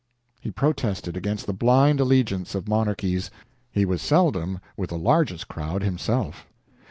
He 0.39 0.49
protested 0.49 1.15
against 1.15 1.45
the 1.45 1.53
blind 1.53 1.99
allegiance 1.99 2.55
of 2.55 2.67
monarchies. 2.67 3.29
He 3.71 3.85
was 3.85 4.01
seldom 4.01 4.59
"with 4.75 4.89
the 4.89 4.97
largest 4.97 5.47
crowd" 5.47 5.83
himself. 5.83 6.47